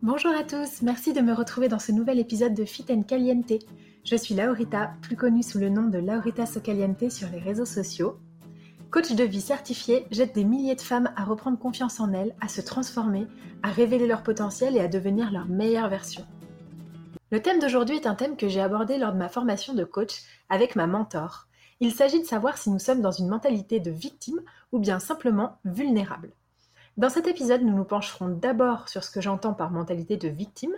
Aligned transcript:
Bonjour 0.00 0.30
à 0.30 0.44
tous, 0.44 0.82
merci 0.82 1.12
de 1.12 1.20
me 1.20 1.32
retrouver 1.32 1.66
dans 1.66 1.80
ce 1.80 1.90
nouvel 1.90 2.20
épisode 2.20 2.54
de 2.54 2.64
Fit 2.64 2.84
and 2.88 3.02
Caliente. 3.02 3.52
Je 4.04 4.14
suis 4.14 4.32
Laurita, 4.32 4.92
plus 5.02 5.16
connue 5.16 5.42
sous 5.42 5.58
le 5.58 5.70
nom 5.70 5.88
de 5.88 5.98
Laurita 5.98 6.46
Socaliente 6.46 7.10
sur 7.10 7.28
les 7.30 7.40
réseaux 7.40 7.64
sociaux. 7.64 8.16
Coach 8.92 9.10
de 9.10 9.24
vie 9.24 9.40
certifié, 9.40 10.06
j'aide 10.12 10.32
des 10.32 10.44
milliers 10.44 10.76
de 10.76 10.82
femmes 10.82 11.10
à 11.16 11.24
reprendre 11.24 11.58
confiance 11.58 11.98
en 11.98 12.12
elles, 12.12 12.36
à 12.40 12.46
se 12.46 12.60
transformer, 12.60 13.26
à 13.64 13.72
révéler 13.72 14.06
leur 14.06 14.22
potentiel 14.22 14.76
et 14.76 14.80
à 14.80 14.86
devenir 14.86 15.32
leur 15.32 15.48
meilleure 15.48 15.88
version. 15.88 16.24
Le 17.32 17.42
thème 17.42 17.58
d'aujourd'hui 17.58 17.96
est 17.96 18.06
un 18.06 18.14
thème 18.14 18.36
que 18.36 18.48
j'ai 18.48 18.60
abordé 18.60 18.98
lors 18.98 19.12
de 19.12 19.18
ma 19.18 19.28
formation 19.28 19.74
de 19.74 19.82
coach 19.82 20.22
avec 20.48 20.76
ma 20.76 20.86
mentor. 20.86 21.48
Il 21.80 21.90
s'agit 21.90 22.20
de 22.20 22.26
savoir 22.26 22.56
si 22.56 22.70
nous 22.70 22.78
sommes 22.78 23.02
dans 23.02 23.10
une 23.10 23.28
mentalité 23.28 23.80
de 23.80 23.90
victime 23.90 24.42
ou 24.70 24.78
bien 24.78 25.00
simplement 25.00 25.58
vulnérable. 25.64 26.30
Dans 26.98 27.10
cet 27.10 27.28
épisode, 27.28 27.62
nous 27.62 27.76
nous 27.76 27.84
pencherons 27.84 28.28
d'abord 28.28 28.88
sur 28.88 29.04
ce 29.04 29.12
que 29.12 29.20
j'entends 29.20 29.54
par 29.54 29.70
mentalité 29.70 30.16
de 30.16 30.26
victime, 30.26 30.74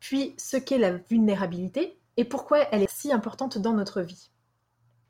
puis 0.00 0.34
ce 0.36 0.56
qu'est 0.56 0.78
la 0.78 0.96
vulnérabilité 0.96 1.96
et 2.16 2.24
pourquoi 2.24 2.58
elle 2.72 2.82
est 2.82 2.90
si 2.90 3.12
importante 3.12 3.56
dans 3.56 3.72
notre 3.72 4.00
vie. 4.00 4.30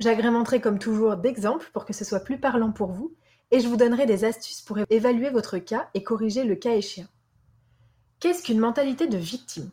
J'agrémenterai 0.00 0.60
comme 0.60 0.78
toujours 0.78 1.16
d'exemples 1.16 1.70
pour 1.72 1.86
que 1.86 1.94
ce 1.94 2.04
soit 2.04 2.20
plus 2.20 2.38
parlant 2.38 2.72
pour 2.72 2.92
vous, 2.92 3.14
et 3.50 3.60
je 3.60 3.68
vous 3.68 3.78
donnerai 3.78 4.04
des 4.04 4.24
astuces 4.24 4.60
pour 4.60 4.76
évaluer 4.90 5.30
votre 5.30 5.56
cas 5.56 5.88
et 5.94 6.02
corriger 6.02 6.44
le 6.44 6.56
cas 6.56 6.74
échéant. 6.74 7.08
Qu'est-ce 8.18 8.42
qu'une 8.42 8.60
mentalité 8.60 9.06
de 9.06 9.16
victime? 9.16 9.70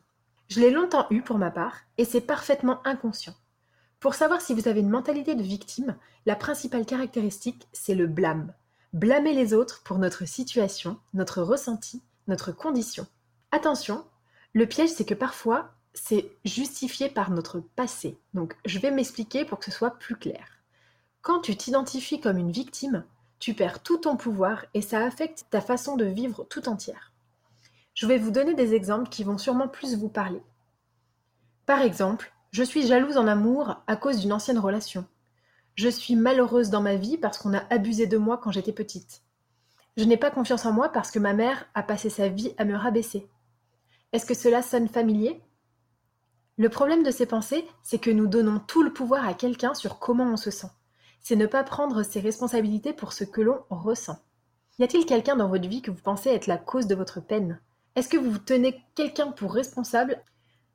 Je 0.47 0.61
l'ai 0.61 0.71
longtemps 0.71 1.07
eue 1.09 1.21
pour 1.21 1.37
ma 1.37 1.51
part, 1.51 1.79
et 1.97 2.05
c'est 2.05 2.21
parfaitement 2.21 2.79
inconscient. 2.87 3.35
Pour 3.99 4.13
savoir 4.13 4.39
si 4.39 4.53
vous 4.53 4.69
avez 4.69 4.79
une 4.79 4.89
mentalité 4.89 5.35
de 5.35 5.43
victime, 5.43 5.97
la 6.25 6.37
principale 6.37 6.85
caractéristique, 6.85 7.67
c'est 7.73 7.93
le 7.93 8.07
blâme. 8.07 8.53
Blâmer 8.93 9.33
les 9.33 9.53
autres 9.53 9.83
pour 9.83 9.97
notre 9.97 10.25
situation, 10.25 10.97
notre 11.13 11.41
ressenti, 11.41 12.01
notre 12.27 12.51
condition. 12.51 13.05
Attention, 13.51 14.05
le 14.53 14.65
piège 14.65 14.89
c'est 14.89 15.05
que 15.05 15.13
parfois, 15.13 15.73
c'est 15.93 16.31
justifié 16.45 17.09
par 17.09 17.31
notre 17.31 17.59
passé. 17.59 18.17
Donc 18.33 18.55
je 18.65 18.79
vais 18.79 18.91
m'expliquer 18.91 19.45
pour 19.45 19.59
que 19.59 19.65
ce 19.65 19.71
soit 19.71 19.97
plus 19.97 20.15
clair. 20.15 20.47
Quand 21.21 21.41
tu 21.41 21.57
t'identifies 21.57 22.21
comme 22.21 22.37
une 22.37 22.51
victime, 22.51 23.03
tu 23.39 23.53
perds 23.53 23.83
tout 23.83 23.97
ton 23.97 24.15
pouvoir 24.15 24.65
et 24.73 24.81
ça 24.81 25.03
affecte 25.03 25.45
ta 25.49 25.61
façon 25.61 25.97
de 25.97 26.05
vivre 26.05 26.45
tout 26.49 26.69
entière. 26.69 27.11
Je 27.93 28.05
vais 28.05 28.17
vous 28.17 28.31
donner 28.31 28.53
des 28.53 28.73
exemples 28.73 29.09
qui 29.09 29.23
vont 29.23 29.37
sûrement 29.37 29.67
plus 29.67 29.95
vous 29.95 30.09
parler. 30.09 30.41
Par 31.65 31.81
exemple, 31.81 32.31
je 32.51 32.63
suis 32.63 32.87
jalouse 32.87 33.17
en 33.17 33.27
amour 33.27 33.83
à 33.87 33.95
cause 33.95 34.19
d'une 34.19 34.33
ancienne 34.33 34.59
relation. 34.59 35.05
Je 35.77 35.89
suis 35.89 36.15
malheureuse 36.15 36.71
dans 36.71 36.81
ma 36.81 36.95
vie 36.95 37.17
parce 37.17 37.37
qu'on 37.37 37.53
a 37.53 37.63
abusé 37.69 38.07
de 38.07 38.17
moi 38.17 38.39
quand 38.39 38.51
j'étais 38.51 38.73
petite. 38.73 39.21
Je 39.95 40.05
n'ai 40.05 40.17
pas 40.17 40.31
confiance 40.31 40.65
en 40.65 40.73
moi 40.73 40.89
parce 40.89 41.11
que 41.11 41.19
ma 41.19 41.33
mère 41.33 41.67
a 41.75 41.83
passé 41.83 42.09
sa 42.09 42.29
vie 42.29 42.51
à 42.57 42.65
me 42.65 42.75
rabaisser. 42.75 43.29
Est-ce 44.11 44.25
que 44.25 44.33
cela 44.33 44.63
sonne 44.63 44.87
familier? 44.87 45.39
Le 46.57 46.69
problème 46.69 47.03
de 47.03 47.11
ces 47.11 47.27
pensées, 47.27 47.63
c'est 47.83 47.99
que 47.99 48.09
nous 48.09 48.25
donnons 48.25 48.59
tout 48.59 48.81
le 48.81 48.91
pouvoir 48.91 49.27
à 49.27 49.35
quelqu'un 49.35 49.75
sur 49.75 49.99
comment 49.99 50.23
on 50.23 50.37
se 50.37 50.49
sent. 50.49 50.71
C'est 51.21 51.35
ne 51.35 51.45
pas 51.45 51.63
prendre 51.63 52.01
ses 52.01 52.21
responsabilités 52.21 52.93
pour 52.93 53.13
ce 53.13 53.23
que 53.23 53.41
l'on 53.41 53.59
ressent. 53.69 54.17
Y 54.79 54.83
a-t-il 54.83 55.05
quelqu'un 55.05 55.35
dans 55.35 55.47
votre 55.47 55.69
vie 55.69 55.83
que 55.83 55.91
vous 55.91 56.01
pensez 56.01 56.29
être 56.29 56.47
la 56.47 56.57
cause 56.57 56.87
de 56.87 56.95
votre 56.95 57.19
peine? 57.19 57.61
Est-ce 57.95 58.09
que 58.09 58.17
vous 58.17 58.39
tenez 58.39 58.83
quelqu'un 58.95 59.27
pour 59.31 59.53
responsable? 59.53 60.23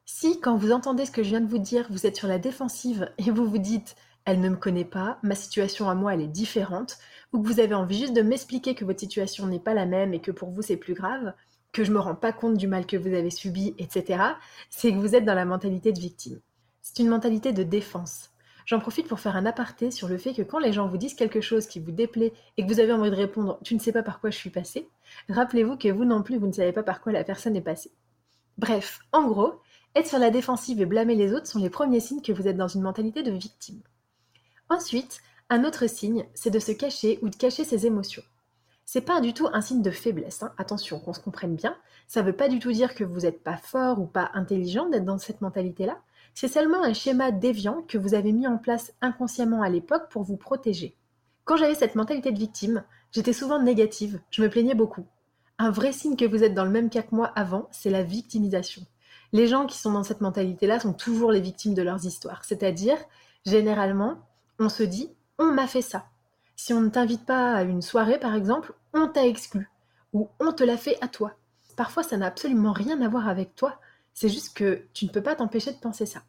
Si, 0.04 0.38
quand 0.38 0.56
vous 0.56 0.70
entendez 0.70 1.06
ce 1.06 1.10
que 1.10 1.24
je 1.24 1.30
viens 1.30 1.40
de 1.40 1.50
vous 1.50 1.58
dire, 1.58 1.88
vous 1.90 2.06
êtes 2.06 2.16
sur 2.16 2.28
la 2.28 2.38
défensive 2.38 3.10
et 3.18 3.32
vous 3.32 3.46
vous 3.46 3.58
dites 3.58 3.96
elle 4.24 4.40
ne 4.40 4.48
me 4.48 4.56
connaît 4.56 4.84
pas, 4.84 5.18
ma 5.22 5.34
situation 5.34 5.88
à 5.88 5.94
moi 5.94 6.14
elle 6.14 6.20
est 6.20 6.28
différente, 6.28 6.98
ou 7.32 7.42
que 7.42 7.48
vous 7.48 7.60
avez 7.60 7.74
envie 7.74 7.98
juste 7.98 8.14
de 8.14 8.22
m'expliquer 8.22 8.74
que 8.74 8.84
votre 8.84 9.00
situation 9.00 9.46
n'est 9.46 9.60
pas 9.60 9.74
la 9.74 9.86
même 9.86 10.14
et 10.14 10.20
que 10.20 10.30
pour 10.30 10.50
vous 10.50 10.62
c'est 10.62 10.76
plus 10.76 10.94
grave, 10.94 11.32
que 11.72 11.84
je 11.84 11.92
me 11.92 11.98
rends 11.98 12.14
pas 12.14 12.32
compte 12.32 12.56
du 12.56 12.68
mal 12.68 12.86
que 12.86 12.96
vous 12.96 13.14
avez 13.14 13.30
subi, 13.30 13.74
etc., 13.78 14.22
c'est 14.70 14.92
que 14.92 14.98
vous 14.98 15.14
êtes 15.14 15.24
dans 15.24 15.34
la 15.34 15.44
mentalité 15.44 15.92
de 15.92 16.00
victime. 16.00 16.40
C'est 16.82 16.98
une 16.98 17.08
mentalité 17.08 17.52
de 17.52 17.62
défense. 17.62 18.30
J'en 18.66 18.78
profite 18.78 19.08
pour 19.08 19.18
faire 19.18 19.36
un 19.36 19.46
aparté 19.46 19.90
sur 19.90 20.08
le 20.08 20.18
fait 20.18 20.34
que 20.34 20.42
quand 20.42 20.58
les 20.58 20.72
gens 20.72 20.86
vous 20.86 20.98
disent 20.98 21.14
quelque 21.14 21.40
chose 21.40 21.66
qui 21.66 21.80
vous 21.80 21.90
déplaît 21.90 22.32
et 22.56 22.62
que 22.64 22.68
vous 22.68 22.80
avez 22.80 22.92
envie 22.92 23.10
de 23.10 23.16
répondre 23.16 23.58
tu 23.64 23.74
ne 23.74 23.80
sais 23.80 23.92
pas 23.92 24.02
par 24.02 24.20
quoi 24.20 24.30
je 24.30 24.36
suis 24.36 24.50
passé, 24.50 24.88
rappelez-vous 25.28 25.76
que 25.76 25.88
vous 25.88 26.04
non 26.04 26.22
plus 26.22 26.38
vous 26.38 26.46
ne 26.46 26.52
savez 26.52 26.72
pas 26.72 26.82
par 26.82 27.00
quoi 27.00 27.12
la 27.12 27.24
personne 27.24 27.56
est 27.56 27.62
passée. 27.62 27.90
Bref, 28.58 29.00
en 29.12 29.26
gros, 29.26 29.60
être 29.94 30.06
sur 30.06 30.18
la 30.18 30.30
défensive 30.30 30.80
et 30.80 30.86
blâmer 30.86 31.14
les 31.14 31.32
autres 31.32 31.46
sont 31.46 31.58
les 31.58 31.70
premiers 31.70 32.00
signes 32.00 32.22
que 32.22 32.32
vous 32.32 32.46
êtes 32.46 32.56
dans 32.56 32.68
une 32.68 32.82
mentalité 32.82 33.22
de 33.22 33.32
victime. 33.32 33.80
Ensuite, 34.72 35.20
un 35.50 35.64
autre 35.64 35.86
signe, 35.86 36.24
c'est 36.32 36.48
de 36.48 36.58
se 36.58 36.72
cacher 36.72 37.18
ou 37.20 37.28
de 37.28 37.36
cacher 37.36 37.62
ses 37.62 37.84
émotions. 37.84 38.22
C'est 38.86 39.02
pas 39.02 39.20
du 39.20 39.34
tout 39.34 39.46
un 39.52 39.60
signe 39.60 39.82
de 39.82 39.90
faiblesse, 39.90 40.42
hein. 40.42 40.54
attention, 40.56 40.98
qu'on 40.98 41.12
se 41.12 41.20
comprenne 41.20 41.56
bien. 41.56 41.76
Ça 42.06 42.22
veut 42.22 42.32
pas 42.32 42.48
du 42.48 42.58
tout 42.58 42.72
dire 42.72 42.94
que 42.94 43.04
vous 43.04 43.20
n'êtes 43.20 43.42
pas 43.42 43.58
fort 43.58 44.00
ou 44.00 44.06
pas 44.06 44.30
intelligent 44.32 44.88
d'être 44.88 45.04
dans 45.04 45.18
cette 45.18 45.42
mentalité-là. 45.42 46.00
C'est 46.32 46.48
seulement 46.48 46.82
un 46.82 46.94
schéma 46.94 47.32
déviant 47.32 47.82
que 47.86 47.98
vous 47.98 48.14
avez 48.14 48.32
mis 48.32 48.46
en 48.46 48.56
place 48.56 48.94
inconsciemment 49.02 49.60
à 49.60 49.68
l'époque 49.68 50.08
pour 50.08 50.22
vous 50.22 50.38
protéger. 50.38 50.96
Quand 51.44 51.58
j'avais 51.58 51.74
cette 51.74 51.94
mentalité 51.94 52.32
de 52.32 52.38
victime, 52.38 52.82
j'étais 53.10 53.34
souvent 53.34 53.60
négative, 53.60 54.20
je 54.30 54.40
me 54.40 54.48
plaignais 54.48 54.74
beaucoup. 54.74 55.04
Un 55.58 55.70
vrai 55.70 55.92
signe 55.92 56.16
que 56.16 56.24
vous 56.24 56.44
êtes 56.44 56.54
dans 56.54 56.64
le 56.64 56.70
même 56.70 56.88
cas 56.88 57.02
que 57.02 57.14
moi 57.14 57.30
avant, 57.36 57.68
c'est 57.72 57.90
la 57.90 58.04
victimisation. 58.04 58.86
Les 59.34 59.48
gens 59.48 59.66
qui 59.66 59.76
sont 59.76 59.92
dans 59.92 60.02
cette 60.02 60.22
mentalité-là 60.22 60.80
sont 60.80 60.94
toujours 60.94 61.30
les 61.30 61.42
victimes 61.42 61.74
de 61.74 61.82
leurs 61.82 62.06
histoires. 62.06 62.46
C'est-à-dire, 62.46 62.96
généralement, 63.44 64.16
on 64.62 64.68
se 64.68 64.82
dit, 64.82 65.10
on 65.38 65.52
m'a 65.52 65.66
fait 65.66 65.82
ça. 65.82 66.06
Si 66.56 66.72
on 66.72 66.80
ne 66.80 66.90
t'invite 66.90 67.26
pas 67.26 67.54
à 67.54 67.62
une 67.62 67.82
soirée, 67.82 68.18
par 68.18 68.34
exemple, 68.34 68.74
on 68.92 69.08
t'a 69.08 69.26
exclu 69.26 69.70
ou 70.12 70.28
on 70.40 70.52
te 70.52 70.62
l'a 70.62 70.76
fait 70.76 70.98
à 71.00 71.08
toi. 71.08 71.32
Parfois, 71.76 72.02
ça 72.02 72.16
n'a 72.16 72.26
absolument 72.26 72.72
rien 72.72 73.00
à 73.00 73.08
voir 73.08 73.28
avec 73.28 73.54
toi. 73.54 73.80
C'est 74.14 74.28
juste 74.28 74.56
que 74.56 74.84
tu 74.92 75.06
ne 75.06 75.10
peux 75.10 75.22
pas 75.22 75.34
t'empêcher 75.34 75.72
de 75.72 75.78
penser 75.78 76.06
ça. 76.06 76.22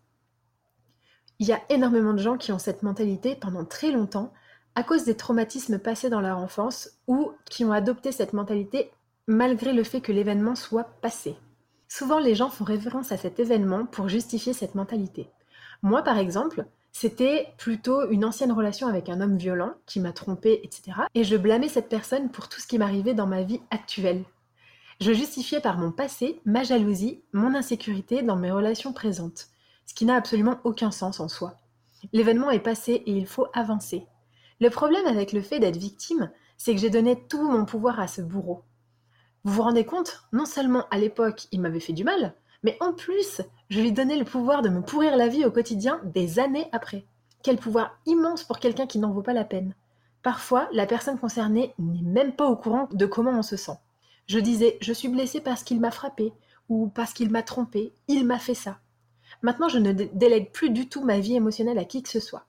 Il 1.39 1.47
y 1.47 1.53
a 1.53 1.61
énormément 1.69 2.13
de 2.13 2.19
gens 2.19 2.37
qui 2.37 2.51
ont 2.51 2.59
cette 2.59 2.83
mentalité 2.83 3.35
pendant 3.35 3.65
très 3.65 3.91
longtemps 3.91 4.33
à 4.75 4.83
cause 4.83 5.03
des 5.03 5.17
traumatismes 5.17 5.79
passés 5.79 6.09
dans 6.09 6.21
leur 6.21 6.37
enfance 6.37 6.89
ou 7.07 7.33
qui 7.45 7.65
ont 7.65 7.71
adopté 7.71 8.11
cette 8.11 8.33
mentalité 8.33 8.91
malgré 9.27 9.73
le 9.73 9.83
fait 9.83 10.01
que 10.01 10.11
l'événement 10.11 10.55
soit 10.55 10.85
passé. 11.01 11.37
Souvent, 11.87 12.19
les 12.19 12.35
gens 12.35 12.49
font 12.49 12.63
référence 12.63 13.11
à 13.11 13.17
cet 13.17 13.39
événement 13.39 13.85
pour 13.85 14.09
justifier 14.09 14.53
cette 14.53 14.75
mentalité. 14.75 15.29
Moi, 15.81 16.01
par 16.01 16.17
exemple, 16.17 16.65
c'était 16.93 17.53
plutôt 17.57 18.09
une 18.09 18.23
ancienne 18.23 18.51
relation 18.51 18.87
avec 18.87 19.09
un 19.09 19.19
homme 19.19 19.35
violent 19.35 19.73
qui 19.87 19.99
m'a 19.99 20.13
trompée, 20.13 20.61
etc. 20.63 20.93
Et 21.15 21.23
je 21.23 21.35
blâmais 21.35 21.67
cette 21.67 21.89
personne 21.89 22.29
pour 22.29 22.47
tout 22.47 22.61
ce 22.61 22.67
qui 22.67 22.77
m'arrivait 22.77 23.15
dans 23.15 23.25
ma 23.27 23.41
vie 23.41 23.61
actuelle. 23.71 24.23
Je 25.01 25.11
justifiais 25.11 25.59
par 25.59 25.79
mon 25.79 25.91
passé 25.91 26.39
ma 26.45 26.63
jalousie, 26.63 27.23
mon 27.33 27.55
insécurité 27.55 28.21
dans 28.21 28.35
mes 28.35 28.51
relations 28.51 28.93
présentes, 28.93 29.47
ce 29.87 29.95
qui 29.95 30.05
n'a 30.05 30.15
absolument 30.15 30.59
aucun 30.63 30.91
sens 30.91 31.19
en 31.19 31.27
soi. 31.27 31.59
L'événement 32.13 32.51
est 32.51 32.59
passé 32.59 33.03
et 33.05 33.11
il 33.11 33.25
faut 33.25 33.47
avancer. 33.53 34.05
Le 34.61 34.69
problème 34.69 35.07
avec 35.07 35.33
le 35.33 35.41
fait 35.41 35.59
d'être 35.59 35.77
victime, 35.77 36.31
c'est 36.57 36.75
que 36.75 36.79
j'ai 36.79 36.91
donné 36.91 37.25
tout 37.27 37.41
mon 37.41 37.65
pouvoir 37.65 37.99
à 37.99 38.07
ce 38.07 38.21
bourreau. 38.21 38.61
Vous 39.43 39.53
vous 39.53 39.63
rendez 39.63 39.83
compte? 39.83 40.23
Non 40.31 40.45
seulement 40.45 40.85
à 40.91 40.99
l'époque 40.99 41.47
il 41.51 41.59
m'avait 41.59 41.79
fait 41.79 41.91
du 41.91 42.03
mal, 42.03 42.35
mais 42.61 42.77
en 42.79 42.93
plus 42.93 43.41
je 43.73 43.81
lui 43.81 43.91
donnais 43.91 44.17
le 44.17 44.23
pouvoir 44.23 44.61
de 44.61 44.69
me 44.69 44.83
pourrir 44.83 45.17
la 45.17 45.27
vie 45.27 45.45
au 45.45 45.49
quotidien 45.49 45.99
des 46.03 46.37
années 46.37 46.67
après. 46.73 47.05
Quel 47.41 47.57
pouvoir 47.57 47.97
immense 48.05 48.43
pour 48.43 48.59
quelqu'un 48.59 48.85
qui 48.85 48.99
n'en 48.99 49.11
vaut 49.11 49.23
pas 49.23 49.33
la 49.33 49.45
peine. 49.45 49.73
Parfois, 50.21 50.69
la 50.73 50.85
personne 50.85 51.17
concernée 51.17 51.73
n'est 51.79 52.03
même 52.03 52.33
pas 52.33 52.45
au 52.45 52.55
courant 52.55 52.87
de 52.91 53.07
comment 53.07 53.31
on 53.31 53.41
se 53.41 53.55
sent. 53.57 53.79
Je 54.27 54.37
disais 54.37 54.77
je 54.79 54.93
suis 54.93 55.07
blessée 55.07 55.41
parce 55.41 55.63
qu'il 55.63 55.79
m'a 55.79 55.89
frappé 55.89 56.33
ou 56.69 56.91
parce 56.93 57.13
qu'il 57.13 57.31
m'a 57.31 57.41
trompé, 57.41 57.91
il 58.07 58.27
m'a 58.27 58.37
fait 58.37 58.53
ça. 58.53 58.77
Maintenant, 59.41 59.69
je 59.69 59.79
ne 59.79 59.91
délègue 59.91 60.51
plus 60.51 60.69
du 60.69 60.87
tout 60.87 61.03
ma 61.03 61.17
vie 61.17 61.33
émotionnelle 61.33 61.79
à 61.79 61.85
qui 61.85 62.03
que 62.03 62.09
ce 62.09 62.19
soit. 62.19 62.45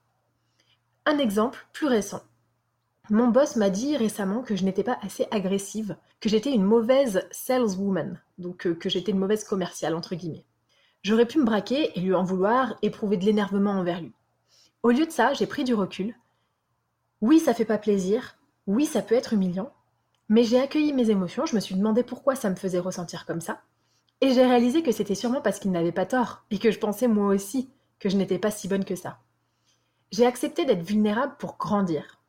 Un 1.07 1.17
exemple 1.17 1.65
plus 1.73 1.87
récent. 1.87 2.21
Mon 3.09 3.29
boss 3.29 3.55
m'a 3.55 3.71
dit 3.71 3.97
récemment 3.97 4.43
que 4.43 4.55
je 4.55 4.63
n'étais 4.63 4.83
pas 4.83 4.99
assez 5.01 5.25
agressive, 5.31 5.97
que 6.19 6.29
j'étais 6.29 6.53
une 6.53 6.63
mauvaise 6.63 7.27
saleswoman, 7.31 8.21
donc 8.37 8.67
euh, 8.67 8.75
que 8.75 8.89
j'étais 8.89 9.11
une 9.11 9.17
mauvaise 9.17 9.43
commerciale, 9.43 9.95
entre 9.95 10.13
guillemets. 10.13 10.45
J'aurais 11.05 11.27
pu 11.27 11.37
me 11.37 11.45
braquer 11.45 11.95
et 11.95 12.01
lui 12.01 12.15
en 12.15 12.23
vouloir, 12.23 12.79
éprouver 12.81 13.17
de 13.17 13.25
l'énervement 13.25 13.73
envers 13.73 14.01
lui. 14.01 14.11
Au 14.81 14.89
lieu 14.89 15.05
de 15.05 15.11
ça, 15.11 15.33
j'ai 15.33 15.45
pris 15.45 15.63
du 15.63 15.75
recul. 15.75 16.15
Oui, 17.21 17.39
ça 17.39 17.53
fait 17.53 17.63
pas 17.63 17.77
plaisir, 17.77 18.39
oui, 18.65 18.87
ça 18.87 19.03
peut 19.03 19.13
être 19.13 19.33
humiliant, 19.33 19.71
mais 20.29 20.43
j'ai 20.43 20.59
accueilli 20.59 20.93
mes 20.93 21.11
émotions, 21.11 21.45
je 21.45 21.53
me 21.53 21.59
suis 21.59 21.75
demandé 21.75 22.01
pourquoi 22.01 22.33
ça 22.33 22.49
me 22.49 22.55
faisait 22.55 22.79
ressentir 22.79 23.27
comme 23.27 23.39
ça, 23.39 23.61
et 24.19 24.33
j'ai 24.33 24.43
réalisé 24.43 24.81
que 24.81 24.91
c'était 24.91 25.13
sûrement 25.13 25.41
parce 25.41 25.59
qu'il 25.59 25.69
n'avait 25.69 25.91
pas 25.91 26.07
tort, 26.07 26.43
et 26.49 26.57
que 26.57 26.71
je 26.71 26.79
pensais 26.79 27.07
moi 27.07 27.27
aussi 27.27 27.69
que 27.99 28.09
je 28.09 28.17
n'étais 28.17 28.39
pas 28.39 28.49
si 28.49 28.67
bonne 28.67 28.83
que 28.83 28.95
ça. 28.95 29.19
J'ai 30.11 30.25
accepté 30.25 30.65
d'être 30.65 30.81
vulnérable 30.81 31.35
pour 31.37 31.57
grandir. 31.57 32.19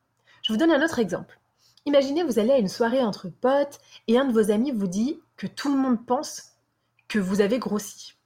Je 0.43 0.53
vous 0.53 0.59
donne 0.59 0.71
un 0.71 0.85
autre 0.85 0.99
exemple. 0.99 1.39
Imaginez, 1.87 2.21
vous 2.21 2.37
allez 2.37 2.51
à 2.51 2.59
une 2.59 2.67
soirée 2.67 3.01
entre 3.01 3.29
potes 3.29 3.79
et 4.07 4.19
un 4.19 4.25
de 4.25 4.33
vos 4.33 4.51
amis 4.51 4.69
vous 4.69 4.85
dit 4.85 5.19
que 5.35 5.47
tout 5.47 5.73
le 5.73 5.81
monde 5.81 6.05
pense 6.05 6.51
que 7.07 7.17
vous 7.17 7.41
avez 7.41 7.57
grossi. 7.57 8.16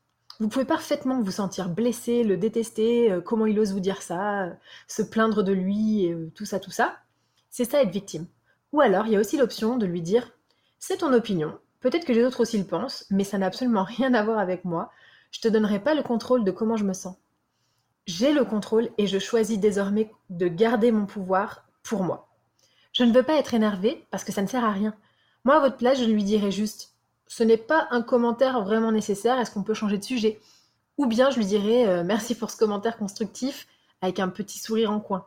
Vous 0.41 0.47
pouvez 0.47 0.65
parfaitement 0.65 1.21
vous 1.21 1.29
sentir 1.29 1.69
blessé, 1.69 2.23
le 2.23 2.35
détester, 2.35 3.11
euh, 3.11 3.21
comment 3.21 3.45
il 3.45 3.59
ose 3.59 3.73
vous 3.73 3.79
dire 3.79 4.01
ça, 4.01 4.45
euh, 4.45 4.53
se 4.87 5.03
plaindre 5.03 5.43
de 5.43 5.51
lui, 5.51 6.11
euh, 6.11 6.31
tout 6.33 6.45
ça, 6.45 6.59
tout 6.59 6.71
ça. 6.71 6.97
C'est 7.51 7.63
ça 7.63 7.83
être 7.83 7.91
victime. 7.91 8.25
Ou 8.73 8.81
alors, 8.81 9.05
il 9.05 9.13
y 9.13 9.15
a 9.15 9.19
aussi 9.19 9.37
l'option 9.37 9.77
de 9.77 9.85
lui 9.85 10.01
dire 10.01 10.31
C'est 10.79 10.97
ton 10.97 11.13
opinion, 11.13 11.59
peut-être 11.79 12.05
que 12.05 12.11
les 12.11 12.25
autres 12.25 12.39
aussi 12.39 12.57
le 12.57 12.63
pensent, 12.63 13.05
mais 13.11 13.23
ça 13.23 13.37
n'a 13.37 13.45
absolument 13.45 13.83
rien 13.83 14.15
à 14.15 14.23
voir 14.23 14.39
avec 14.39 14.65
moi. 14.65 14.91
Je 15.29 15.41
te 15.41 15.47
donnerai 15.47 15.77
pas 15.77 15.93
le 15.93 16.01
contrôle 16.01 16.43
de 16.43 16.49
comment 16.49 16.75
je 16.75 16.85
me 16.85 16.93
sens. 16.93 17.17
J'ai 18.07 18.33
le 18.33 18.43
contrôle 18.43 18.89
et 18.97 19.05
je 19.05 19.19
choisis 19.19 19.59
désormais 19.59 20.11
de 20.31 20.47
garder 20.47 20.91
mon 20.91 21.05
pouvoir 21.05 21.67
pour 21.83 22.01
moi. 22.01 22.29
Je 22.93 23.03
ne 23.03 23.13
veux 23.13 23.21
pas 23.21 23.37
être 23.37 23.53
énervée 23.53 24.07
parce 24.09 24.23
que 24.23 24.31
ça 24.31 24.41
ne 24.41 24.47
sert 24.47 24.65
à 24.65 24.71
rien. 24.71 24.95
Moi, 25.45 25.57
à 25.57 25.59
votre 25.59 25.77
place, 25.77 25.99
je 25.99 26.05
lui 26.05 26.23
dirais 26.23 26.49
juste 26.49 26.95
ce 27.31 27.43
n'est 27.43 27.55
pas 27.55 27.87
un 27.91 28.01
commentaire 28.01 28.61
vraiment 28.61 28.91
nécessaire, 28.91 29.39
est-ce 29.39 29.51
qu'on 29.51 29.63
peut 29.63 29.73
changer 29.73 29.97
de 29.97 30.03
sujet? 30.03 30.41
Ou 30.97 31.05
bien 31.05 31.29
je 31.29 31.37
lui 31.37 31.45
dirais 31.45 31.87
euh, 31.87 32.03
merci 32.03 32.35
pour 32.35 32.51
ce 32.51 32.57
commentaire 32.57 32.97
constructif 32.97 33.69
avec 34.01 34.19
un 34.19 34.27
petit 34.27 34.59
sourire 34.59 34.91
en 34.91 34.99
coin. 34.99 35.25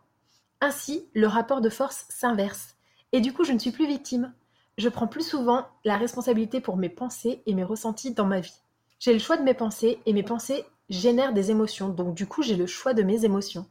Ainsi, 0.60 1.08
le 1.14 1.26
rapport 1.26 1.62
de 1.62 1.70
force 1.70 2.04
s'inverse. 2.10 2.76
Et 3.12 3.22
du 3.22 3.32
coup, 3.32 3.42
je 3.42 3.52
ne 3.52 3.58
suis 3.58 3.70
plus 3.70 3.86
victime. 3.86 4.34
Je 4.76 4.90
prends 4.90 5.06
plus 5.06 5.26
souvent 5.26 5.66
la 5.86 5.96
responsabilité 5.96 6.60
pour 6.60 6.76
mes 6.76 6.90
pensées 6.90 7.40
et 7.46 7.54
mes 7.54 7.64
ressentis 7.64 8.12
dans 8.12 8.26
ma 8.26 8.40
vie. 8.40 8.60
J'ai 8.98 9.14
le 9.14 9.18
choix 9.18 9.38
de 9.38 9.42
mes 9.42 9.54
pensées 9.54 9.98
et 10.04 10.12
mes 10.12 10.22
pensées 10.22 10.66
génèrent 10.90 11.32
des 11.32 11.50
émotions, 11.50 11.88
donc 11.88 12.14
du 12.14 12.26
coup 12.26 12.42
j'ai 12.42 12.56
le 12.56 12.66
choix 12.66 12.92
de 12.92 13.02
mes 13.02 13.24
émotions. 13.24 13.64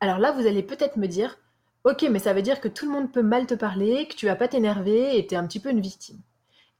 Alors 0.00 0.18
là, 0.18 0.32
vous 0.32 0.48
allez 0.48 0.64
peut-être 0.64 0.96
me 0.96 1.06
dire, 1.06 1.38
ok, 1.84 2.08
mais 2.10 2.18
ça 2.18 2.32
veut 2.32 2.42
dire 2.42 2.60
que 2.60 2.66
tout 2.66 2.86
le 2.86 2.92
monde 2.92 3.12
peut 3.12 3.22
mal 3.22 3.46
te 3.46 3.54
parler, 3.54 4.08
que 4.08 4.16
tu 4.16 4.26
vas 4.26 4.34
pas 4.34 4.48
t'énerver 4.48 5.16
et 5.16 5.28
t'es 5.28 5.36
un 5.36 5.46
petit 5.46 5.60
peu 5.60 5.70
une 5.70 5.80
victime. 5.80 6.18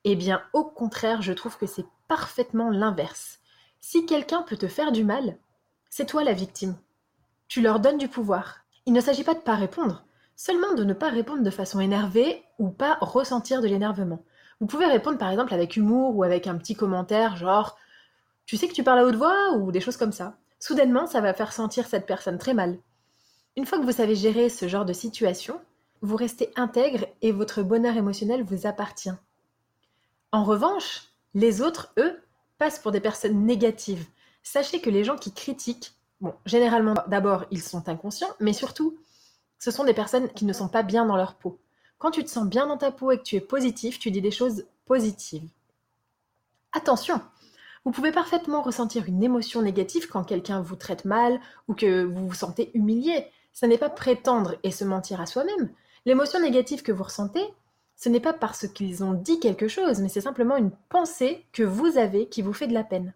Eh 0.04 0.16
bien, 0.16 0.42
au 0.52 0.64
contraire, 0.64 1.22
je 1.22 1.32
trouve 1.32 1.58
que 1.58 1.66
c'est 1.66 1.86
parfaitement 2.06 2.70
l'inverse. 2.70 3.38
Si 3.80 4.06
quelqu'un 4.06 4.42
peut 4.42 4.56
te 4.56 4.68
faire 4.68 4.92
du 4.92 5.04
mal, 5.04 5.36
c'est 5.90 6.06
toi 6.06 6.24
la 6.24 6.32
victime. 6.32 6.76
Tu 7.48 7.60
leur 7.60 7.80
donnes 7.80 7.98
du 7.98 8.08
pouvoir. 8.08 8.58
Il 8.86 8.92
ne 8.92 9.00
s'agit 9.00 9.24
pas 9.24 9.34
de 9.34 9.38
ne 9.38 9.44
pas 9.44 9.54
répondre, 9.54 10.04
seulement 10.36 10.74
de 10.74 10.84
ne 10.84 10.94
pas 10.94 11.10
répondre 11.10 11.42
de 11.42 11.50
façon 11.50 11.80
énervée 11.80 12.42
ou 12.58 12.70
pas 12.70 12.98
ressentir 13.00 13.60
de 13.60 13.68
l'énervement. 13.68 14.22
Vous 14.60 14.66
pouvez 14.66 14.86
répondre 14.86 15.18
par 15.18 15.30
exemple 15.30 15.54
avec 15.54 15.76
humour 15.76 16.16
ou 16.16 16.22
avec 16.24 16.46
un 16.46 16.56
petit 16.56 16.74
commentaire 16.74 17.36
genre 17.36 17.76
tu 18.48 18.56
sais 18.56 18.66
que 18.66 18.72
tu 18.72 18.82
parles 18.82 19.00
à 19.00 19.04
haute 19.04 19.16
voix? 19.16 19.52
ou 19.58 19.70
des 19.72 19.80
choses 19.80 19.98
comme 19.98 20.10
ça. 20.10 20.38
Soudainement, 20.58 21.06
ça 21.06 21.20
va 21.20 21.34
faire 21.34 21.52
sentir 21.52 21.86
cette 21.86 22.06
personne 22.06 22.38
très 22.38 22.54
mal. 22.54 22.78
Une 23.56 23.66
fois 23.66 23.78
que 23.78 23.84
vous 23.84 23.92
savez 23.92 24.14
gérer 24.14 24.48
ce 24.48 24.68
genre 24.68 24.86
de 24.86 24.94
situation, 24.94 25.60
vous 26.00 26.16
restez 26.16 26.50
intègre 26.56 27.06
et 27.20 27.30
votre 27.30 27.62
bonheur 27.62 27.96
émotionnel 27.96 28.42
vous 28.42 28.66
appartient. 28.66 29.12
En 30.30 30.44
revanche, 30.44 31.08
les 31.34 31.62
autres, 31.62 31.92
eux, 31.98 32.20
passent 32.58 32.78
pour 32.78 32.92
des 32.92 33.00
personnes 33.00 33.46
négatives. 33.46 34.06
Sachez 34.42 34.80
que 34.80 34.90
les 34.90 35.04
gens 35.04 35.16
qui 35.16 35.32
critiquent, 35.32 35.92
bon, 36.20 36.34
généralement 36.44 36.94
d'abord, 37.06 37.46
ils 37.50 37.62
sont 37.62 37.88
inconscients, 37.88 38.34
mais 38.40 38.52
surtout, 38.52 38.98
ce 39.58 39.70
sont 39.70 39.84
des 39.84 39.94
personnes 39.94 40.28
qui 40.30 40.44
ne 40.44 40.52
sont 40.52 40.68
pas 40.68 40.82
bien 40.82 41.06
dans 41.06 41.16
leur 41.16 41.34
peau. 41.34 41.58
Quand 41.98 42.10
tu 42.10 42.22
te 42.22 42.30
sens 42.30 42.46
bien 42.46 42.66
dans 42.66 42.76
ta 42.76 42.92
peau 42.92 43.10
et 43.10 43.18
que 43.18 43.22
tu 43.22 43.36
es 43.36 43.40
positif, 43.40 43.98
tu 43.98 44.10
dis 44.10 44.20
des 44.20 44.30
choses 44.30 44.66
positives. 44.84 45.48
Attention, 46.72 47.20
vous 47.84 47.90
pouvez 47.90 48.12
parfaitement 48.12 48.62
ressentir 48.62 49.06
une 49.06 49.22
émotion 49.22 49.62
négative 49.62 50.08
quand 50.08 50.24
quelqu'un 50.24 50.60
vous 50.60 50.76
traite 50.76 51.04
mal 51.04 51.40
ou 51.66 51.74
que 51.74 52.04
vous 52.04 52.28
vous 52.28 52.34
sentez 52.34 52.70
humilié. 52.74 53.26
Ce 53.52 53.66
n'est 53.66 53.78
pas 53.78 53.90
prétendre 53.90 54.56
et 54.62 54.70
se 54.70 54.84
mentir 54.84 55.20
à 55.20 55.26
soi-même. 55.26 55.70
L'émotion 56.04 56.40
négative 56.40 56.82
que 56.82 56.92
vous 56.92 57.04
ressentez, 57.04 57.42
ce 57.98 58.08
n'est 58.08 58.20
pas 58.20 58.32
parce 58.32 58.68
qu'ils 58.68 59.02
ont 59.02 59.12
dit 59.12 59.40
quelque 59.40 59.66
chose, 59.66 60.00
mais 60.00 60.08
c'est 60.08 60.20
simplement 60.20 60.56
une 60.56 60.70
pensée 60.88 61.44
que 61.52 61.64
vous 61.64 61.98
avez 61.98 62.28
qui 62.28 62.42
vous 62.42 62.52
fait 62.52 62.68
de 62.68 62.72
la 62.72 62.84
peine. 62.84 63.12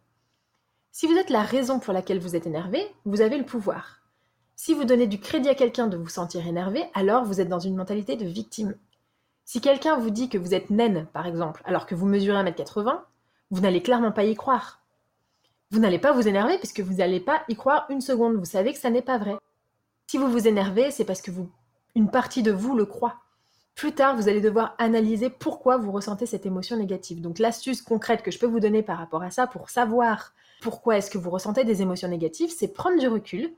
Si 0.90 1.06
vous 1.06 1.17
êtes 1.17 1.31
la 1.31 1.44
raison 1.44 1.79
pour 1.79 1.93
laquelle 1.93 2.19
vous 2.19 2.34
êtes 2.34 2.48
énervé, 2.48 2.84
vous 3.05 3.20
avez 3.20 3.39
le 3.39 3.46
pouvoir. 3.46 4.01
Si 4.56 4.74
vous 4.74 4.84
donnez 4.84 5.06
du 5.06 5.20
crédit 5.20 5.48
à 5.48 5.55
quelqu'un 5.55 5.86
de 5.86 5.96
vous 5.96 6.08
sentir 6.08 6.44
énervé, 6.48 6.82
alors 6.94 7.24
vous 7.24 7.41
êtes 7.41 7.48
dans 7.48 7.60
une 7.60 7.77
mentalité 7.77 8.17
de 8.17 8.27
victime. 8.27 8.74
Si 9.44 9.60
quelqu'un 9.60 9.96
vous 9.96 10.10
dit 10.10 10.29
que 10.29 10.36
vous 10.36 10.53
êtes 10.53 10.69
naine, 10.69 11.06
par 11.12 11.29
exemple, 11.29 11.62
alors 11.65 11.86
que 11.86 11.94
vous 11.94 12.06
mesurez 12.06 12.43
1m80, 12.43 13.03
vous 13.53 13.60
n'allez 13.60 13.82
clairement 13.82 14.12
pas 14.12 14.24
y 14.24 14.34
croire. 14.34 14.81
Vous 15.70 15.79
n'allez 15.79 16.01
pas 16.01 16.12
vous 16.12 16.27
énerver 16.27 16.58
puisque 16.58 16.81
vous 16.81 16.94
n'allez 16.94 17.20
pas 17.20 17.44
y 17.48 17.55
croire 17.55 17.86
une 17.89 18.01
seconde. 18.01 18.34
Vous 18.34 18.44
savez 18.44 18.72
que 18.72 18.81
ça 18.81 18.91
n'est 18.91 19.01
pas 19.01 19.19
vrai. 19.19 19.36
Si 20.08 20.19
vous 20.19 20.29
vous 20.29 20.48
énervez, 20.48 20.91
c'est 20.91 21.05
parce 21.05 21.22
que 21.22 21.31
vous, 21.31 21.48
une 21.94 22.10
partie 22.10 22.43
de 22.43 22.51
vous 22.51 22.77
le 22.77 22.84
croit. 22.84 23.22
Plus 23.74 23.93
tard, 23.93 24.17
vous 24.17 24.29
allez 24.29 24.41
devoir 24.41 24.74
analyser 24.79 25.31
pourquoi 25.31 25.76
vous 25.76 25.93
ressentez 25.93 26.26
cette 26.26 26.46
émotion 26.46 26.76
négative. 26.76 27.20
Donc 27.20 27.38
l'astuce 27.38 27.82
concrète 27.82 28.22
que 28.22 28.31
je 28.31 28.38
peux 28.38 28.46
vous 28.46 28.60
donner 28.60 28.82
par 28.82 28.98
rapport 28.98 29.22
à 29.22 29.31
ça 29.31 29.46
pour 29.46 29.70
savoir 29.70 30.34
pourquoi 30.60 30.98
est-ce 30.98 31.10
que 31.10 31.19
vous 31.19 31.31
ressentez 31.31 31.64
des 31.64 31.82
émotions 31.82 32.08
négatives, 32.08 32.52
c'est 32.56 32.69
prendre 32.69 32.98
du 32.98 33.08
recul 33.08 33.52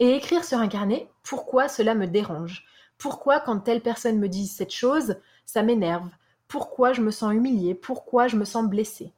et 0.00 0.16
écrire 0.16 0.44
sur 0.44 0.58
un 0.58 0.68
carnet 0.68 1.08
pourquoi 1.22 1.68
cela 1.68 1.94
me 1.94 2.06
dérange. 2.06 2.66
Pourquoi 2.98 3.40
quand 3.40 3.60
telle 3.60 3.80
personne 3.80 4.18
me 4.18 4.28
dit 4.28 4.46
cette 4.46 4.72
chose, 4.72 5.16
ça 5.46 5.62
m'énerve? 5.62 6.08
Pourquoi 6.48 6.92
je 6.92 7.00
me 7.00 7.10
sens 7.10 7.32
humiliée, 7.32 7.74
pourquoi 7.74 8.26
je 8.28 8.36
me 8.36 8.44
sens 8.44 8.68
blessée? 8.68 9.12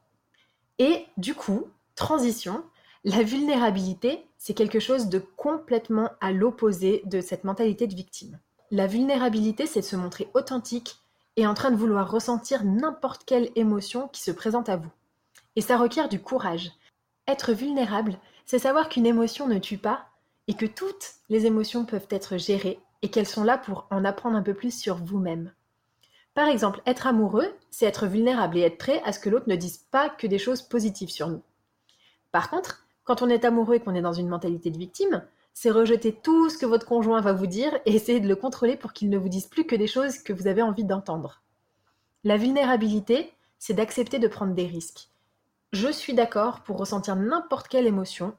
Et 0.77 1.05
du 1.17 1.33
coup, 1.33 1.67
transition, 1.95 2.63
la 3.03 3.23
vulnérabilité, 3.23 4.25
c'est 4.37 4.53
quelque 4.53 4.79
chose 4.79 5.07
de 5.07 5.19
complètement 5.19 6.09
à 6.21 6.31
l'opposé 6.31 7.01
de 7.05 7.21
cette 7.21 7.43
mentalité 7.43 7.87
de 7.87 7.95
victime. 7.95 8.39
La 8.71 8.87
vulnérabilité, 8.87 9.67
c'est 9.67 9.81
se 9.81 9.95
montrer 9.95 10.27
authentique 10.33 10.97
et 11.35 11.45
en 11.45 11.53
train 11.53 11.71
de 11.71 11.75
vouloir 11.75 12.09
ressentir 12.09 12.63
n'importe 12.63 13.23
quelle 13.25 13.51
émotion 13.55 14.07
qui 14.07 14.21
se 14.21 14.31
présente 14.31 14.69
à 14.69 14.77
vous. 14.77 14.91
Et 15.55 15.61
ça 15.61 15.77
requiert 15.77 16.09
du 16.09 16.19
courage. 16.19 16.71
Être 17.27 17.53
vulnérable, 17.53 18.17
c'est 18.45 18.59
savoir 18.59 18.89
qu'une 18.89 19.05
émotion 19.05 19.47
ne 19.47 19.59
tue 19.59 19.77
pas 19.77 20.05
et 20.47 20.55
que 20.55 20.65
toutes 20.65 21.13
les 21.29 21.45
émotions 21.45 21.85
peuvent 21.85 22.07
être 22.09 22.37
gérées 22.37 22.79
et 23.01 23.09
qu'elles 23.09 23.27
sont 23.27 23.43
là 23.43 23.57
pour 23.57 23.87
en 23.91 24.03
apprendre 24.03 24.35
un 24.35 24.41
peu 24.41 24.53
plus 24.53 24.77
sur 24.77 24.97
vous-même. 24.97 25.51
Par 26.33 26.47
exemple, 26.47 26.81
être 26.85 27.07
amoureux, 27.07 27.53
c'est 27.69 27.85
être 27.85 28.07
vulnérable 28.07 28.57
et 28.57 28.61
être 28.61 28.77
prêt 28.77 29.01
à 29.05 29.13
ce 29.13 29.19
que 29.19 29.29
l'autre 29.29 29.47
ne 29.47 29.55
dise 29.55 29.77
pas 29.91 30.09
que 30.09 30.27
des 30.27 30.39
choses 30.39 30.61
positives 30.61 31.09
sur 31.09 31.29
nous. 31.29 31.41
Par 32.31 32.49
contre, 32.49 32.85
quand 33.03 33.21
on 33.21 33.29
est 33.29 33.45
amoureux 33.45 33.75
et 33.75 33.79
qu'on 33.79 33.95
est 33.95 34.01
dans 34.01 34.13
une 34.13 34.27
mentalité 34.27 34.69
de 34.71 34.77
victime, 34.77 35.23
c'est 35.55 35.71
rejeter 35.71 36.11
tout 36.11 36.49
ce 36.49 36.57
que 36.57 36.65
votre 36.65 36.85
conjoint 36.85 37.21
va 37.21 37.31
vous 37.31 37.47
dire 37.47 37.73
et 37.85 37.95
essayer 37.95 38.19
de 38.19 38.27
le 38.27 38.35
contrôler 38.35 38.75
pour 38.75 38.91
qu'il 38.91 39.09
ne 39.09 39.17
vous 39.17 39.29
dise 39.29 39.47
plus 39.47 39.65
que 39.65 39.75
des 39.75 39.87
choses 39.87 40.19
que 40.19 40.33
vous 40.33 40.47
avez 40.47 40.61
envie 40.61 40.83
d'entendre. 40.83 41.41
La 42.25 42.35
vulnérabilité, 42.35 43.31
c'est 43.57 43.73
d'accepter 43.73 44.19
de 44.19 44.27
prendre 44.27 44.53
des 44.53 44.67
risques. 44.67 45.09
je 45.71 45.89
suis 45.91 46.13
d'accord 46.13 46.59
pour 46.61 46.77
ressentir 46.77 47.15
n'importe 47.15 47.69
quelle 47.69 47.87
émotion. 47.87 48.33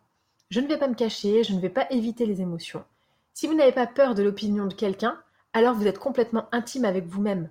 Je 0.51 0.61
ne 0.61 0.69
vais 0.69 0.79
pas 0.79 0.89
me 0.89 0.95
cacher, 0.95 1.43
je 1.43 1.55
ne 1.55 1.61
vais 1.61 1.71
pas 1.71 1.87
éviter 1.91 2.27
les 2.27 2.43
émotions. 2.43 2.85
Si 3.33 3.47
vous 3.47 3.55
n'avez 3.55 3.73
pas 3.73 3.87
peur 3.87 4.15
de 4.15 4.23
l'opinion 4.23 4.67
de 4.67 4.75
quelqu'un, 4.75 5.19
alors 5.55 5.75
vous 5.75 5.87
êtes 5.87 5.99
complètement 5.99 6.49
intime 6.53 6.85
avec 6.85 7.07
vous-même. 7.07 7.51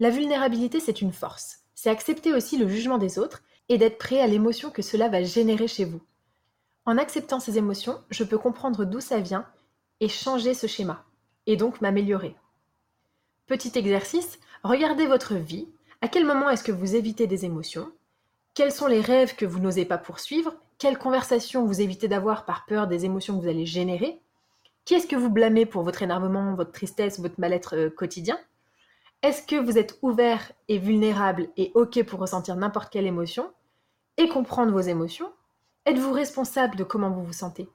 La 0.00 0.10
vulnérabilité, 0.10 0.80
c'est 0.80 1.00
une 1.00 1.12
force. 1.12 1.60
C'est 1.76 1.90
accepter 1.90 2.34
aussi 2.34 2.58
le 2.58 2.68
jugement 2.68 2.98
des 2.98 3.20
autres 3.20 3.42
et 3.68 3.78
d'être 3.78 3.98
prêt 3.98 4.20
à 4.20 4.26
l'émotion 4.26 4.70
que 4.70 4.82
cela 4.82 5.08
va 5.08 5.22
générer 5.22 5.68
chez 5.68 5.84
vous. 5.84 6.00
En 6.86 6.98
acceptant 6.98 7.40
ces 7.40 7.58
émotions, 7.58 8.00
je 8.10 8.22
peux 8.22 8.38
comprendre 8.38 8.84
d'où 8.84 9.00
ça 9.00 9.18
vient 9.18 9.44
et 9.98 10.08
changer 10.08 10.54
ce 10.54 10.68
schéma, 10.68 11.04
et 11.46 11.56
donc 11.56 11.80
m'améliorer. 11.80 12.36
Petit 13.46 13.72
exercice, 13.76 14.38
regardez 14.62 15.06
votre 15.06 15.34
vie. 15.34 15.68
À 16.00 16.08
quel 16.08 16.24
moment 16.24 16.48
est-ce 16.48 16.62
que 16.62 16.72
vous 16.72 16.94
évitez 16.94 17.26
des 17.26 17.44
émotions? 17.44 17.90
Quels 18.54 18.72
sont 18.72 18.86
les 18.86 19.00
rêves 19.00 19.34
que 19.34 19.46
vous 19.46 19.58
n'osez 19.58 19.84
pas 19.84 19.98
poursuivre? 19.98 20.54
Quelles 20.78 20.98
conversations 20.98 21.66
vous 21.66 21.80
évitez 21.80 22.06
d'avoir 22.06 22.44
par 22.44 22.66
peur 22.66 22.86
des 22.86 23.04
émotions 23.04 23.36
que 23.36 23.42
vous 23.42 23.50
allez 23.50 23.66
générer? 23.66 24.20
Qui 24.84 24.94
est-ce 24.94 25.08
que 25.08 25.16
vous 25.16 25.30
blâmez 25.30 25.66
pour 25.66 25.82
votre 25.82 26.02
énervement, 26.02 26.54
votre 26.54 26.70
tristesse, 26.70 27.18
votre 27.18 27.40
mal-être 27.40 27.76
euh, 27.76 27.90
quotidien? 27.90 28.38
Est-ce 29.22 29.42
que 29.42 29.56
vous 29.56 29.78
êtes 29.78 29.98
ouvert 30.02 30.52
et 30.68 30.78
vulnérable 30.78 31.48
et 31.56 31.72
OK 31.74 32.00
pour 32.04 32.20
ressentir 32.20 32.54
n'importe 32.54 32.92
quelle 32.92 33.06
émotion 33.06 33.50
et 34.18 34.28
comprendre 34.28 34.70
vos 34.70 34.80
émotions? 34.80 35.32
Êtes-vous 35.86 36.10
responsable 36.10 36.74
de 36.74 36.82
comment 36.82 37.10
vous 37.10 37.22
vous 37.22 37.32
sentez? 37.32 37.68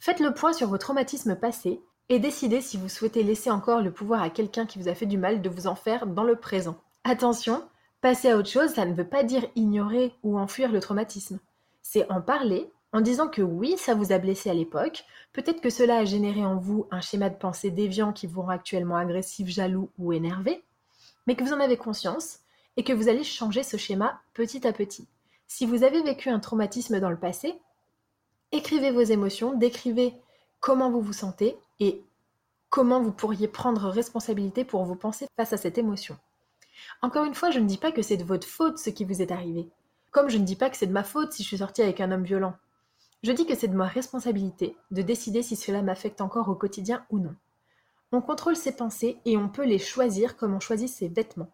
Faites 0.00 0.18
le 0.18 0.34
point 0.34 0.52
sur 0.52 0.66
vos 0.66 0.78
traumatismes 0.78 1.36
passés 1.36 1.80
et 2.08 2.18
décidez 2.18 2.60
si 2.60 2.76
vous 2.76 2.88
souhaitez 2.88 3.22
laisser 3.22 3.52
encore 3.52 3.82
le 3.82 3.92
pouvoir 3.92 4.20
à 4.20 4.30
quelqu'un 4.30 4.66
qui 4.66 4.80
vous 4.80 4.88
a 4.88 4.96
fait 4.96 5.06
du 5.06 5.16
mal 5.16 5.40
de 5.40 5.48
vous 5.48 5.68
en 5.68 5.76
faire 5.76 6.08
dans 6.08 6.24
le 6.24 6.34
présent. 6.34 6.76
Attention, 7.04 7.62
passer 8.00 8.30
à 8.30 8.36
autre 8.36 8.48
chose, 8.48 8.70
ça 8.70 8.84
ne 8.84 8.94
veut 8.94 9.06
pas 9.06 9.22
dire 9.22 9.46
ignorer 9.54 10.12
ou 10.24 10.40
enfuir 10.40 10.72
le 10.72 10.80
traumatisme. 10.80 11.38
C'est 11.82 12.10
en 12.10 12.20
parler 12.20 12.68
en 12.92 13.00
disant 13.00 13.28
que 13.28 13.42
oui, 13.42 13.76
ça 13.78 13.94
vous 13.94 14.10
a 14.10 14.18
blessé 14.18 14.50
à 14.50 14.54
l'époque, 14.54 15.04
peut-être 15.32 15.60
que 15.60 15.70
cela 15.70 15.98
a 15.98 16.04
généré 16.04 16.44
en 16.44 16.56
vous 16.56 16.88
un 16.90 17.00
schéma 17.00 17.30
de 17.30 17.36
pensée 17.36 17.70
déviant 17.70 18.12
qui 18.12 18.26
vous 18.26 18.42
rend 18.42 18.48
actuellement 18.48 18.96
agressif, 18.96 19.46
jaloux 19.46 19.88
ou 20.00 20.12
énervé, 20.12 20.64
mais 21.28 21.36
que 21.36 21.44
vous 21.44 21.52
en 21.52 21.60
avez 21.60 21.76
conscience 21.76 22.40
et 22.76 22.82
que 22.82 22.92
vous 22.92 23.08
allez 23.08 23.22
changer 23.22 23.62
ce 23.62 23.76
schéma 23.76 24.20
petit 24.34 24.66
à 24.66 24.72
petit. 24.72 25.06
Si 25.52 25.66
vous 25.66 25.82
avez 25.82 26.00
vécu 26.00 26.30
un 26.30 26.38
traumatisme 26.38 27.00
dans 27.00 27.10
le 27.10 27.18
passé, 27.18 27.60
écrivez 28.52 28.92
vos 28.92 29.02
émotions, 29.02 29.52
décrivez 29.52 30.14
comment 30.60 30.92
vous 30.92 31.00
vous 31.00 31.12
sentez 31.12 31.56
et 31.80 32.04
comment 32.70 33.02
vous 33.02 33.10
pourriez 33.10 33.48
prendre 33.48 33.90
responsabilité 33.90 34.64
pour 34.64 34.84
vos 34.84 34.94
pensées 34.94 35.26
face 35.36 35.52
à 35.52 35.56
cette 35.56 35.76
émotion. 35.76 36.16
Encore 37.02 37.24
une 37.24 37.34
fois, 37.34 37.50
je 37.50 37.58
ne 37.58 37.66
dis 37.66 37.78
pas 37.78 37.90
que 37.90 38.00
c'est 38.00 38.16
de 38.16 38.24
votre 38.24 38.46
faute 38.46 38.78
ce 38.78 38.90
qui 38.90 39.04
vous 39.04 39.22
est 39.22 39.32
arrivé, 39.32 39.68
comme 40.12 40.30
je 40.30 40.38
ne 40.38 40.44
dis 40.44 40.54
pas 40.54 40.70
que 40.70 40.76
c'est 40.76 40.86
de 40.86 40.92
ma 40.92 41.02
faute 41.02 41.32
si 41.32 41.42
je 41.42 41.48
suis 41.48 41.58
sortie 41.58 41.82
avec 41.82 42.00
un 42.00 42.12
homme 42.12 42.24
violent. 42.24 42.54
Je 43.24 43.32
dis 43.32 43.44
que 43.44 43.56
c'est 43.56 43.68
de 43.68 43.76
ma 43.76 43.88
responsabilité 43.88 44.76
de 44.92 45.02
décider 45.02 45.42
si 45.42 45.56
cela 45.56 45.82
m'affecte 45.82 46.20
encore 46.20 46.48
au 46.48 46.54
quotidien 46.54 47.04
ou 47.10 47.18
non. 47.18 47.34
On 48.12 48.20
contrôle 48.20 48.56
ses 48.56 48.76
pensées 48.76 49.18
et 49.24 49.36
on 49.36 49.48
peut 49.48 49.66
les 49.66 49.80
choisir 49.80 50.36
comme 50.36 50.54
on 50.54 50.60
choisit 50.60 50.88
ses 50.88 51.08
vêtements. 51.08 51.50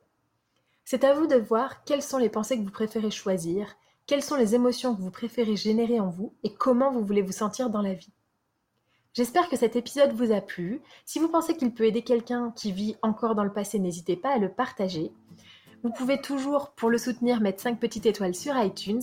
C'est 0.84 1.02
à 1.02 1.14
vous 1.14 1.26
de 1.26 1.36
voir 1.36 1.82
quelles 1.84 2.02
sont 2.02 2.18
les 2.18 2.28
pensées 2.28 2.58
que 2.58 2.62
vous 2.62 2.70
préférez 2.70 3.10
choisir, 3.10 3.74
quelles 4.06 4.22
sont 4.22 4.36
les 4.36 4.54
émotions 4.54 4.94
que 4.94 5.00
vous 5.00 5.10
préférez 5.10 5.56
générer 5.56 5.98
en 5.98 6.08
vous 6.08 6.32
et 6.44 6.52
comment 6.52 6.92
vous 6.92 7.04
voulez 7.04 7.22
vous 7.22 7.32
sentir 7.32 7.70
dans 7.70 7.82
la 7.82 7.94
vie? 7.94 8.12
J'espère 9.14 9.48
que 9.48 9.56
cet 9.56 9.76
épisode 9.76 10.12
vous 10.12 10.30
a 10.30 10.40
plu. 10.40 10.82
Si 11.04 11.18
vous 11.18 11.28
pensez 11.28 11.56
qu'il 11.56 11.72
peut 11.72 11.84
aider 11.84 12.02
quelqu'un 12.02 12.52
qui 12.54 12.70
vit 12.70 12.96
encore 13.02 13.34
dans 13.34 13.44
le 13.44 13.52
passé, 13.52 13.78
n'hésitez 13.78 14.14
pas 14.14 14.34
à 14.34 14.38
le 14.38 14.50
partager. 14.50 15.10
Vous 15.82 15.90
pouvez 15.90 16.20
toujours, 16.20 16.70
pour 16.72 16.90
le 16.90 16.98
soutenir, 16.98 17.40
mettre 17.40 17.62
5 17.62 17.80
petites 17.80 18.06
étoiles 18.06 18.34
sur 18.34 18.56
iTunes. 18.58 19.02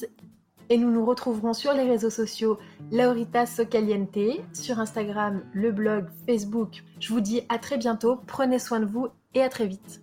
Et 0.70 0.78
nous 0.78 0.92
nous 0.92 1.06
retrouverons 1.06 1.54
sur 1.54 1.74
les 1.74 1.84
réseaux 1.84 2.10
sociaux 2.10 2.58
Laurita 2.92 3.46
Socaliente, 3.46 4.18
sur 4.54 4.80
Instagram, 4.80 5.44
le 5.52 5.72
blog, 5.72 6.06
Facebook. 6.26 6.84
Je 7.00 7.12
vous 7.12 7.22
dis 7.22 7.42
à 7.50 7.58
très 7.58 7.78
bientôt, 7.78 8.18
prenez 8.28 8.60
soin 8.60 8.80
de 8.80 8.86
vous 8.86 9.08
et 9.34 9.42
à 9.42 9.50
très 9.50 9.68
vite. 9.68 10.03